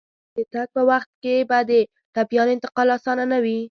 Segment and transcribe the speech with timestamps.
[0.35, 1.71] د تګ په وخت کې به د
[2.15, 3.57] ټپيانو انتقال اسانه نه وي.